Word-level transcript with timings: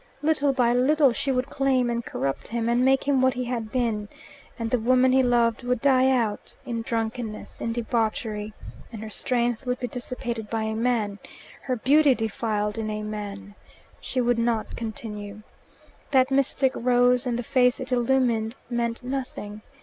Little 0.23 0.51
by 0.51 0.73
little 0.73 1.11
she 1.13 1.31
would 1.31 1.51
claim 1.51 1.81
him 1.81 1.89
and 1.91 2.03
corrupt 2.03 2.47
him 2.47 2.67
and 2.67 2.83
make 2.83 3.03
him 3.07 3.21
what 3.21 3.35
he 3.35 3.43
had 3.43 3.71
been; 3.71 4.09
and 4.57 4.71
the 4.71 4.79
woman 4.79 5.11
he 5.11 5.21
loved 5.21 5.61
would 5.61 5.79
die 5.79 6.09
out, 6.09 6.55
in 6.65 6.81
drunkenness, 6.81 7.61
in 7.61 7.71
debauchery, 7.71 8.51
and 8.91 9.03
her 9.03 9.11
strength 9.11 9.67
would 9.67 9.79
be 9.79 9.87
dissipated 9.87 10.49
by 10.49 10.63
a 10.63 10.73
man, 10.73 11.19
her 11.61 11.75
beauty 11.75 12.15
defiled 12.15 12.79
in 12.79 12.89
a 12.89 13.03
man. 13.03 13.53
She 13.99 14.19
would 14.19 14.39
not 14.39 14.75
continue. 14.75 15.43
That 16.09 16.31
mystic 16.31 16.71
rose 16.73 17.27
and 17.27 17.37
the 17.37 17.43
face 17.43 17.79
it 17.79 17.91
illumined 17.91 18.55
meant 18.71 19.03
nothing. 19.03 19.61